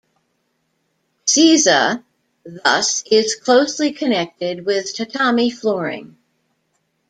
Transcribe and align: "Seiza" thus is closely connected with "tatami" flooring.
"Seiza" 1.27 2.03
thus 2.43 3.03
is 3.11 3.35
closely 3.35 3.91
connected 3.93 4.65
with 4.65 4.95
"tatami" 4.95 5.51
flooring. 5.51 6.17